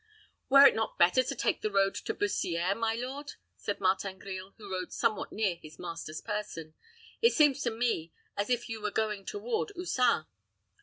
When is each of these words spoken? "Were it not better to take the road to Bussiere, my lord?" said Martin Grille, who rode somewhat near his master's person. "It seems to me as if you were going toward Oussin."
"Were 0.49 0.65
it 0.65 0.73
not 0.73 0.97
better 0.97 1.21
to 1.21 1.35
take 1.35 1.61
the 1.61 1.69
road 1.69 1.93
to 1.93 2.15
Bussiere, 2.15 2.73
my 2.73 2.95
lord?" 2.95 3.33
said 3.55 3.79
Martin 3.79 4.17
Grille, 4.17 4.55
who 4.57 4.71
rode 4.71 4.91
somewhat 4.91 5.31
near 5.31 5.57
his 5.57 5.77
master's 5.77 6.21
person. 6.21 6.73
"It 7.21 7.33
seems 7.33 7.61
to 7.61 7.69
me 7.69 8.11
as 8.35 8.49
if 8.49 8.67
you 8.67 8.81
were 8.81 8.89
going 8.89 9.25
toward 9.25 9.71
Oussin." 9.77 10.25